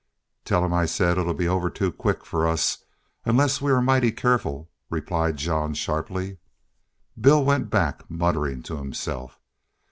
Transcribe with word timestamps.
"Tell 0.45 0.65
him 0.65 0.73
I 0.73 0.87
said 0.87 1.19
it'll 1.19 1.35
be 1.35 1.47
over 1.47 1.69
too 1.69 1.91
quick 1.91 2.25
for 2.25 2.47
us 2.47 2.85
unless 3.23 3.61
are 3.61 3.79
mighty 3.83 4.11
careful," 4.11 4.67
replied 4.89 5.37
Jean, 5.37 5.75
sharply. 5.75 6.39
Bill 7.19 7.45
went 7.45 7.69
back 7.69 8.09
muttering 8.09 8.63
to 8.63 8.77
himself. 8.77 9.39